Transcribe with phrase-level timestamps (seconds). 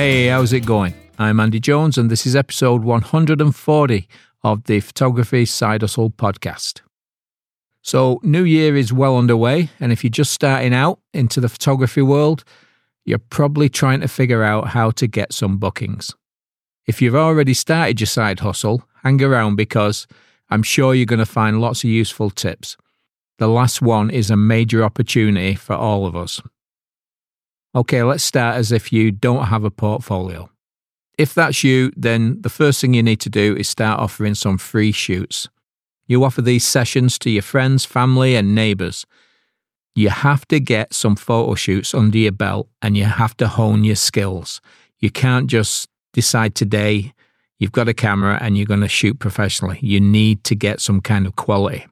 [0.00, 0.94] Hey, how's it going?
[1.18, 4.08] I'm Andy Jones, and this is episode 140
[4.42, 6.80] of the Photography Side Hustle podcast.
[7.82, 12.00] So, New Year is well underway, and if you're just starting out into the photography
[12.00, 12.44] world,
[13.04, 16.14] you're probably trying to figure out how to get some bookings.
[16.86, 20.06] If you've already started your side hustle, hang around because
[20.48, 22.78] I'm sure you're going to find lots of useful tips.
[23.36, 26.40] The last one is a major opportunity for all of us.
[27.74, 30.50] Okay, let's start as if you don't have a portfolio.
[31.16, 34.58] If that's you, then the first thing you need to do is start offering some
[34.58, 35.48] free shoots.
[36.06, 39.06] You offer these sessions to your friends, family, and neighbours.
[39.94, 43.84] You have to get some photo shoots under your belt and you have to hone
[43.84, 44.60] your skills.
[44.98, 47.12] You can't just decide today
[47.60, 49.78] you've got a camera and you're going to shoot professionally.
[49.80, 51.86] You need to get some kind of quality.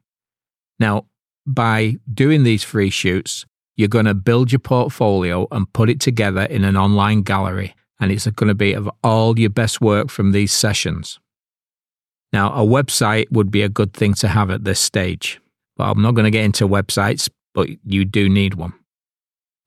[0.81, 1.05] Now,
[1.47, 3.47] by doing these free shoots,
[3.79, 8.11] you're going to build your portfolio and put it together in an online gallery, and
[8.11, 11.21] it's going to be of all your best work from these sessions.
[12.33, 15.41] Now, a website would be a good thing to have at this stage,
[15.77, 18.75] but I'm not going to get into websites, but you do need one.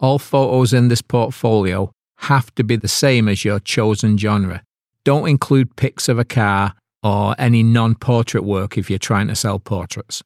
[0.02, 4.62] All photos in this portfolio have to be the same as your chosen genre.
[5.06, 9.36] Don't include pics of a car or any non portrait work if you're trying to
[9.36, 10.22] sell portraits.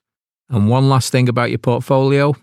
[0.49, 2.35] And one last thing about your portfolio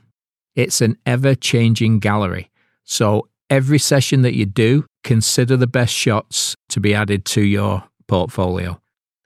[0.55, 2.51] it's an ever changing gallery.
[2.85, 7.85] So every session that you do, consider the best shots to be added to your
[8.07, 8.81] portfolio.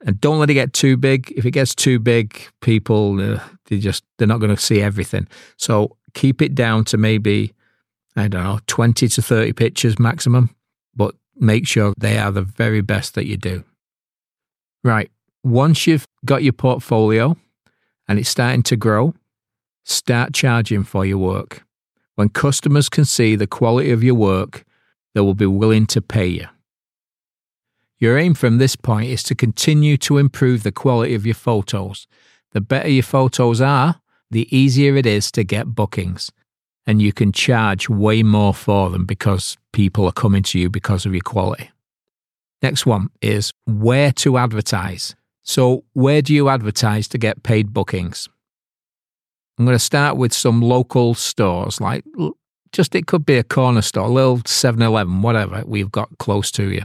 [0.05, 1.33] And don't let it get too big.
[1.35, 5.27] If it gets too big, people uh, they just they're not going to see everything.
[5.57, 7.53] So keep it down to maybe
[8.15, 10.55] I don't know, 20 to 30 pictures maximum,
[10.95, 13.63] but make sure they are the very best that you do.
[14.83, 15.11] Right.
[15.43, 17.37] Once you've got your portfolio
[18.07, 19.13] and it's starting to grow,
[19.87, 21.63] start charging for your work.
[22.15, 24.65] When customers can see the quality of your work,
[25.13, 26.47] they will be willing to pay you.
[27.99, 32.07] Your aim from this point is to continue to improve the quality of your photos.
[32.51, 36.31] The better your photos are, the easier it is to get bookings
[36.85, 41.05] and you can charge way more for them because people are coming to you because
[41.05, 41.69] of your quality.
[42.61, 45.15] Next one is where to advertise.
[45.43, 48.27] So, where do you advertise to get paid bookings?
[49.57, 52.03] I'm going to start with some local stores, like
[52.71, 56.51] just it could be a corner store, a little 7 Eleven, whatever we've got close
[56.51, 56.83] to you.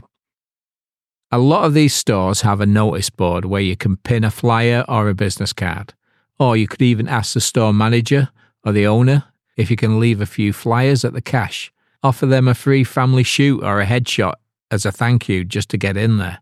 [1.31, 4.85] A lot of these stores have a notice board where you can pin a flyer
[4.87, 5.93] or a business card.
[6.39, 8.29] Or you could even ask the store manager
[8.63, 9.25] or the owner
[9.55, 13.23] if you can leave a few flyers at the cash, offer them a free family
[13.23, 14.33] shoot or a headshot
[14.71, 16.39] as a thank you just to get in there.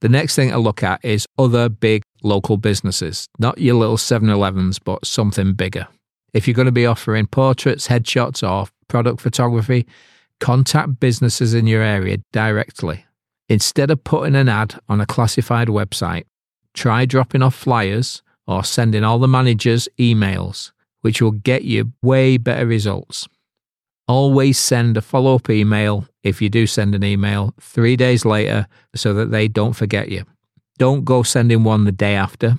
[0.00, 4.28] The next thing to look at is other big local businesses, not your little 7
[4.28, 5.88] Elevens, but something bigger.
[6.32, 9.86] If you're going to be offering portraits, headshots, or product photography,
[10.40, 13.04] contact businesses in your area directly.
[13.48, 16.24] Instead of putting an ad on a classified website,
[16.74, 20.72] try dropping off flyers or sending all the managers emails
[21.02, 23.28] which will get you way better results.
[24.08, 28.66] Always send a follow up email if you do send an email three days later
[28.94, 30.24] so that they don't forget you.
[30.82, 32.58] Don't go sending one the day after,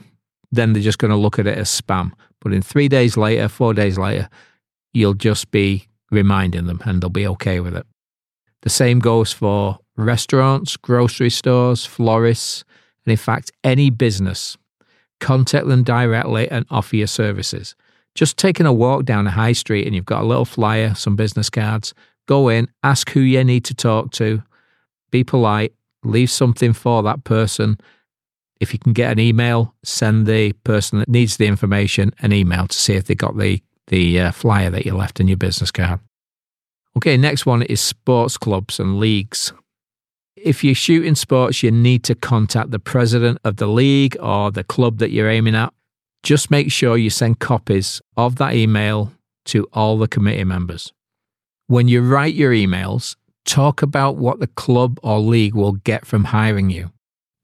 [0.49, 2.13] then they're just going to look at it as spam.
[2.39, 4.29] But in three days later, four days later,
[4.93, 7.85] you'll just be reminding them and they'll be okay with it.
[8.61, 12.63] The same goes for restaurants, grocery stores, florists,
[13.05, 14.57] and in fact, any business.
[15.19, 17.75] Contact them directly and offer your services.
[18.15, 21.17] Just taking a walk down a high street and you've got a little flyer, some
[21.17, 21.93] business cards,
[22.29, 24.41] go in, ask who you need to talk to,
[25.11, 25.73] be polite,
[26.05, 27.77] leave something for that person.
[28.63, 32.67] If you can get an email, send the person that needs the information an email
[32.67, 35.69] to see if they got the, the uh, flyer that you left in your business
[35.69, 35.99] card.
[36.97, 39.53] Okay, next one is sports clubs and leagues.
[40.35, 44.49] If you shoot in sports, you need to contact the president of the league or
[44.51, 45.71] the club that you're aiming at
[46.23, 49.11] just make sure you send copies of that email
[49.45, 50.93] to all the committee members.
[51.67, 56.25] When you write your emails, talk about what the club or league will get from
[56.25, 56.91] hiring you.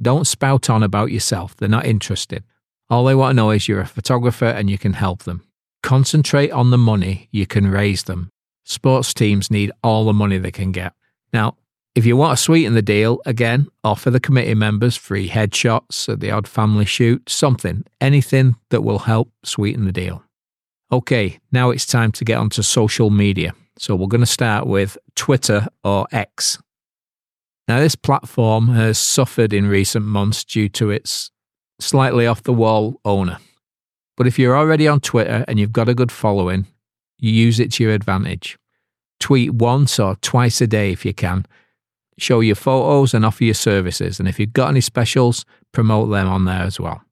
[0.01, 2.43] Don't spout on about yourself, they're not interested.
[2.89, 5.43] All they want to know is you're a photographer and you can help them.
[5.83, 8.31] Concentrate on the money you can raise them.
[8.63, 10.93] Sports teams need all the money they can get.
[11.33, 11.55] Now,
[11.95, 16.19] if you want to sweeten the deal, again, offer the committee members free headshots at
[16.19, 20.23] the odd family shoot, something, anything that will help sweeten the deal.
[20.91, 23.53] Okay, now it's time to get onto social media.
[23.77, 26.57] So we're going to start with Twitter or X.
[27.69, 31.29] Now, this platform has suffered in recent months due to its
[31.79, 33.37] slightly off the wall owner.
[34.17, 36.65] But if you're already on Twitter and you've got a good following,
[37.19, 38.57] use it to your advantage.
[39.19, 41.45] Tweet once or twice a day if you can
[42.17, 44.19] show your photos and offer your services.
[44.19, 47.03] And if you've got any specials, promote them on there as well.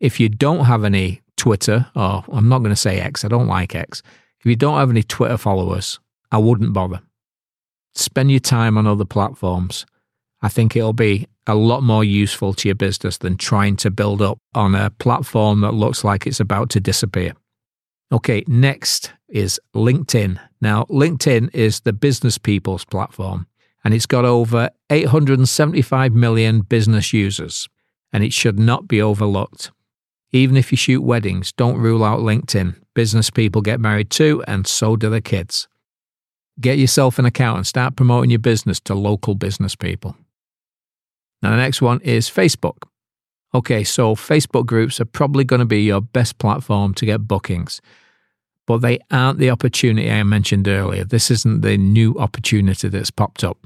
[0.00, 3.46] If you don't have any Twitter, or I'm not going to say X, I don't
[3.46, 4.02] like X.
[4.40, 6.00] If you don't have any Twitter followers,
[6.32, 7.02] I wouldn't bother.
[7.94, 9.86] Spend your time on other platforms.
[10.42, 14.20] I think it'll be a lot more useful to your business than trying to build
[14.20, 17.32] up on a platform that looks like it's about to disappear.
[18.12, 20.38] Okay, next is LinkedIn.
[20.60, 23.46] Now, LinkedIn is the business people's platform
[23.84, 27.68] and it's got over 875 million business users
[28.12, 29.70] and it should not be overlooked.
[30.32, 32.76] Even if you shoot weddings, don't rule out LinkedIn.
[32.94, 35.68] Business people get married too, and so do the kids.
[36.60, 40.16] Get yourself an account and start promoting your business to local business people.
[41.42, 42.84] Now, the next one is Facebook.
[43.54, 47.82] Okay, so Facebook groups are probably going to be your best platform to get bookings,
[48.66, 51.04] but they aren't the opportunity I mentioned earlier.
[51.04, 53.58] This isn't the new opportunity that's popped up.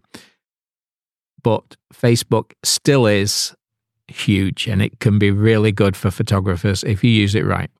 [1.43, 3.55] But Facebook still is
[4.09, 7.71] huge and it can be really good for photographers if you use it right.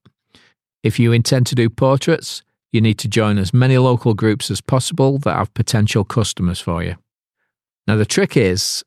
[0.85, 2.43] If you intend to do portraits,
[2.73, 6.83] you need to join as many local groups as possible that have potential customers for
[6.85, 6.97] you.
[7.89, 8.85] Now, the trick is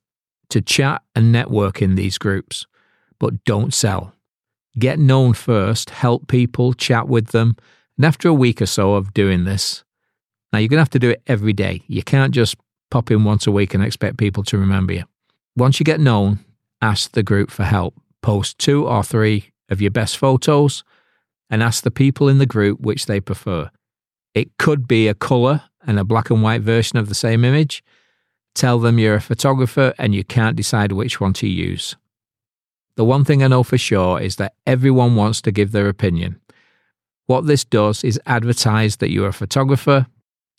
[0.50, 2.66] to chat and network in these groups,
[3.20, 4.14] but don't sell.
[4.78, 7.56] Get known first, help people, chat with them,
[7.98, 9.84] and after a week or so of doing this,
[10.52, 11.82] now you're going to have to do it every day.
[11.88, 12.56] You can't just
[12.90, 15.04] pop in once a week and expect people to remember you.
[15.56, 16.40] Once you get known,
[16.82, 17.94] ask the group for help.
[18.22, 20.84] Post two or three of your best photos
[21.50, 23.70] and ask the people in the group which they prefer.
[24.34, 27.84] It could be a colour and a black and white version of the same image.
[28.56, 31.96] Tell them you're a photographer and you can't decide which one to use.
[32.96, 36.40] The one thing I know for sure is that everyone wants to give their opinion.
[37.28, 40.08] What this does is advertise that you're a photographer,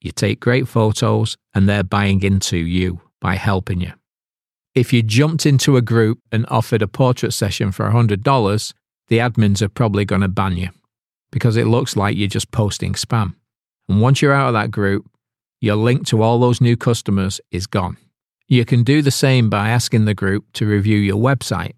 [0.01, 3.93] you take great photos, and they're buying into you by helping you.
[4.75, 8.73] If you jumped into a group and offered a portrait session for $100,
[9.09, 10.71] the admins are probably going to ban you
[11.33, 13.35] because it looks like you're just posting spam.
[13.89, 15.10] And once you're out of that group,
[15.61, 17.97] your link to all those new customers is gone.
[18.49, 21.75] You can do the same by asking the group to review your website,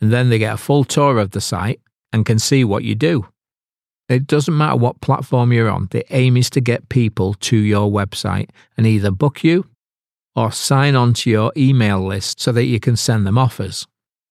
[0.00, 1.80] and then they get a full tour of the site
[2.12, 3.26] and can see what you do.
[4.08, 7.90] It doesn't matter what platform you're on, the aim is to get people to your
[7.90, 9.66] website and either book you
[10.36, 13.86] or sign on to your email list so that you can send them offers.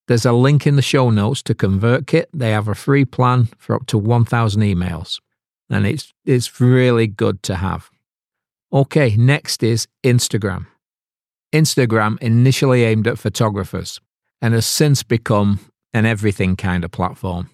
[0.07, 2.27] There's a link in the show notes to ConvertKit.
[2.31, 5.19] They have a free plan for up to 1,000 emails,
[5.69, 7.89] and it's, it's really good to have.
[8.75, 10.65] Okay, next is Instagram.
[11.53, 14.01] Instagram initially aimed at photographers
[14.41, 15.61] and has since become
[15.93, 17.49] an everything kind of platform.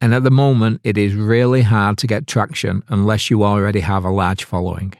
[0.00, 4.04] And at the moment, it is really hard to get traction unless you already have
[4.04, 4.94] a large following.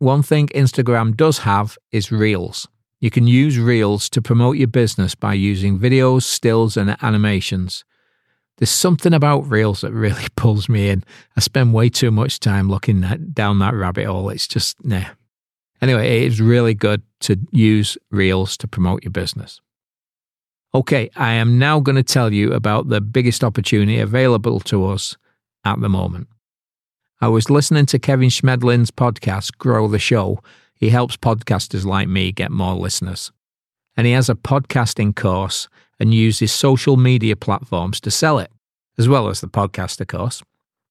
[0.00, 2.66] One thing Instagram does have is Reels.
[2.98, 7.84] You can use Reels to promote your business by using videos, stills, and animations.
[8.58, 11.04] There's something about Reels that really pulls me in.
[11.36, 13.00] I spend way too much time looking
[13.32, 14.28] down that rabbit hole.
[14.28, 15.06] It's just, nah.
[15.80, 19.60] Anyway, it is really good to use Reels to promote your business.
[20.74, 25.16] Okay, I am now going to tell you about the biggest opportunity available to us
[25.64, 26.28] at the moment.
[27.20, 30.40] I was listening to Kevin Chemidlin's podcast, Grow the Show.
[30.74, 33.32] He helps podcasters like me get more listeners.
[33.96, 35.68] And he has a podcasting course
[36.00, 38.50] and uses social media platforms to sell it,
[38.98, 40.42] as well as the podcast, of course.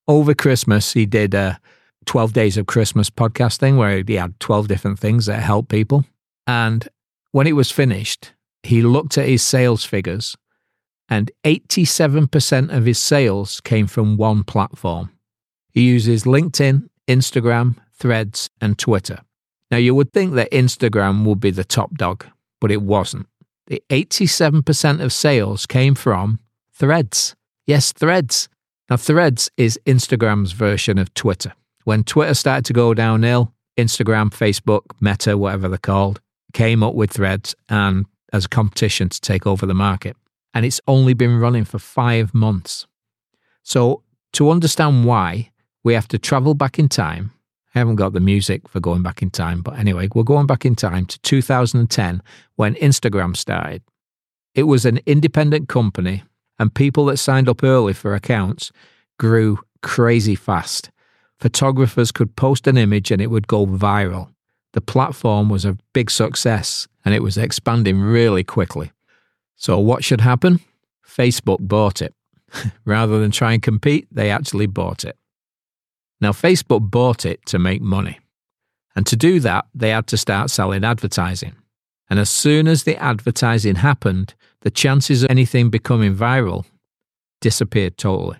[0.07, 1.59] Over Christmas, he did a
[2.05, 6.05] 12 Days of Christmas podcasting where he had 12 different things that help people.
[6.45, 6.87] And
[7.31, 8.33] when it was finished,
[8.63, 10.35] he looked at his sales figures,
[11.09, 15.11] and 87% of his sales came from one platform.
[15.71, 19.19] He uses LinkedIn, Instagram, Threads, and Twitter.
[19.69, 22.25] Now, you would think that Instagram would be the top dog,
[22.59, 23.27] but it wasn't.
[23.67, 26.39] The 87% of sales came from
[26.73, 27.35] Threads.
[27.65, 28.47] Yes, Threads.
[28.89, 31.53] Now, Threads is Instagram's version of Twitter.
[31.83, 36.21] When Twitter started to go downhill, Instagram, Facebook, Meta, whatever they're called,
[36.53, 40.15] came up with Threads and as a competition to take over the market.
[40.53, 42.87] And it's only been running for five months.
[43.63, 45.51] So, to understand why,
[45.83, 47.31] we have to travel back in time.
[47.77, 50.65] I haven't got the music for going back in time, but anyway, we're going back
[50.65, 52.23] in time to 2010
[52.55, 53.83] when Instagram started.
[54.55, 56.23] It was an independent company,
[56.57, 58.71] and people that signed up early for accounts
[59.19, 60.89] grew crazy fast.
[61.39, 64.33] Photographers could post an image and it would go viral.
[64.73, 68.91] The platform was a big success and it was expanding really quickly.
[69.55, 70.61] So, what should happen?
[71.07, 72.15] Facebook bought it.
[72.85, 75.15] Rather than try and compete, they actually bought it.
[76.19, 78.19] Now, Facebook bought it to make money.
[78.95, 81.55] And to do that, they had to start selling advertising.
[82.09, 86.65] And as soon as the advertising happened, the chances of anything becoming viral
[87.41, 88.37] disappeared totally.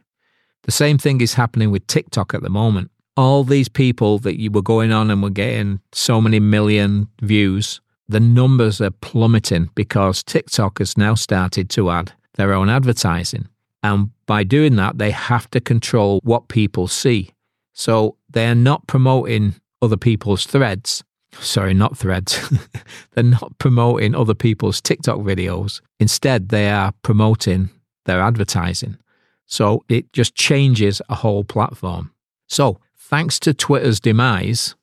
[0.63, 2.91] The same thing is happening with TikTok at the moment.
[3.15, 7.81] All these people that you were going on and were getting so many million views,
[8.07, 13.47] the numbers are plummeting because TikTok has now started to add their own advertising.
[13.83, 17.31] And by doing that, they have to control what people see.
[17.77, 19.53] So they're not promoting
[19.83, 21.03] other people's threads.
[21.39, 22.39] Sorry, not threads.
[23.11, 25.81] they're not promoting other people's TikTok videos.
[25.99, 27.69] Instead, they are promoting
[28.05, 28.97] their advertising.
[29.45, 32.11] So it just changes a whole platform.
[32.47, 34.75] So, thanks to Twitter's demise,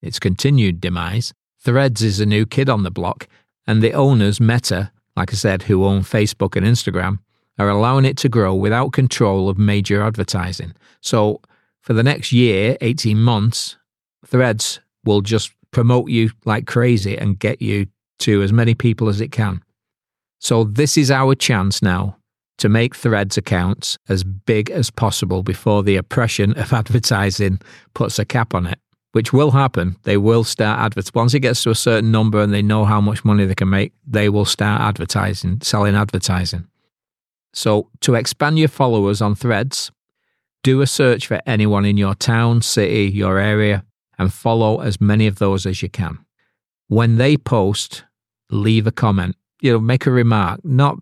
[0.00, 3.28] its continued demise, Threads is a new kid on the block,
[3.66, 7.18] and the owners, Meta, like I said, who own Facebook and Instagram,
[7.58, 10.72] are allowing it to grow without control of major advertising.
[11.02, 11.42] So,
[11.82, 13.76] for the next year, 18 months,
[14.26, 17.86] Threads will just promote you like crazy and get you
[18.20, 19.62] to as many people as it can.
[20.38, 22.16] So, this is our chance now
[22.58, 27.60] to make Threads accounts as big as possible before the oppression of advertising
[27.94, 28.78] puts a cap on it,
[29.12, 29.96] which will happen.
[30.02, 31.12] They will start advertising.
[31.14, 33.70] Once it gets to a certain number and they know how much money they can
[33.70, 36.66] make, they will start advertising, selling advertising.
[37.52, 39.90] So, to expand your followers on Threads,
[40.62, 43.84] do a search for anyone in your town, city, your area,
[44.18, 46.18] and follow as many of those as you can.
[46.88, 48.04] When they post,
[48.50, 49.36] leave a comment.
[49.60, 50.96] You know, make a remark, not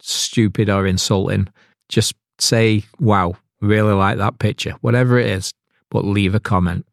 [0.00, 1.48] stupid or insulting.
[1.88, 5.52] Just say, wow, really like that picture, whatever it is,
[5.90, 6.86] but leave a comment.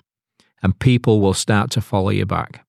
[0.64, 2.66] And people will start to follow you back.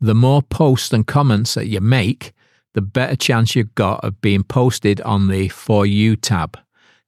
[0.00, 2.32] The more posts and comments that you make,
[2.74, 6.58] the better chance you've got of being posted on the For You tab.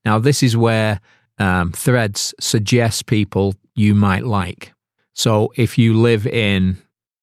[0.04, 1.00] Now, this is where
[1.38, 4.72] um, Threads suggests people you might like.
[5.14, 6.78] So if you live in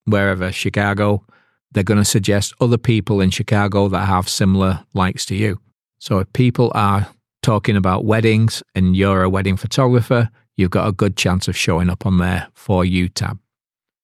[0.06, 1.26] wherever, Chicago,
[1.72, 5.60] they're going to suggest other people in Chicago that have similar likes to you.
[6.00, 7.08] So if people are
[7.42, 11.90] talking about weddings and you're a wedding photographer, you've got a good chance of showing
[11.90, 13.40] up on their For You tab.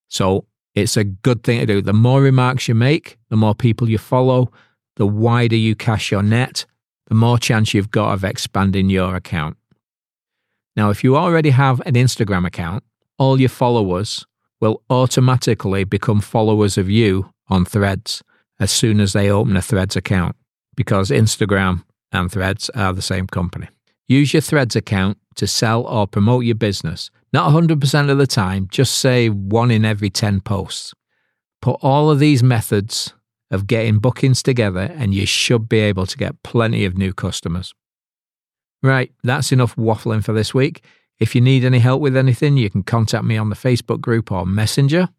[0.08, 1.82] So it's a good thing to do.
[1.82, 4.52] The more remarks you make, the more people you follow,
[4.98, 6.66] the wider you cast your net,
[7.08, 9.58] the more chance you've got of expanding your account.
[10.76, 12.84] Now, if you already have an Instagram account,
[13.18, 14.26] all your followers
[14.60, 18.24] will automatically become followers of you on Threads
[18.60, 20.36] as soon as they open a Threads account
[20.76, 23.68] because Instagram and Threads are the same company.
[24.08, 27.10] Use your Threads account to sell or promote your business.
[27.34, 30.94] Not 100% of the time, just say one in every 10 posts.
[31.62, 33.14] Put all of these methods
[33.56, 37.74] of getting bookings together, and you should be able to get plenty of new customers.
[38.84, 40.84] Right, that's enough waffling for this week.
[41.20, 44.32] If you need any help with anything, you can contact me on the Facebook group
[44.32, 45.10] or Messenger.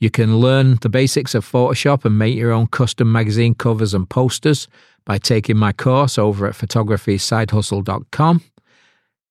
[0.00, 4.08] You can learn the basics of Photoshop and make your own custom magazine covers and
[4.08, 4.68] posters
[5.04, 8.42] by taking my course over at photographysidehustle.com.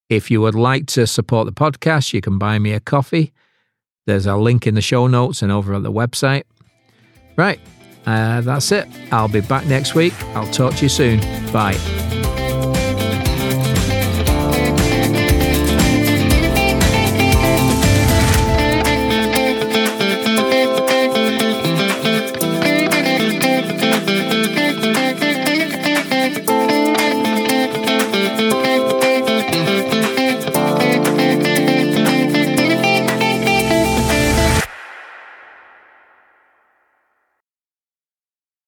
[0.10, 3.32] If you would like to support the podcast, you can buy me a coffee.
[4.08, 6.44] There's a link in the show notes and over at the website.
[7.38, 7.60] Right,
[8.08, 8.88] uh, that's it.
[9.12, 10.14] I'll be back next week.
[10.36, 11.20] I'll talk to you soon.
[11.52, 12.17] Bye.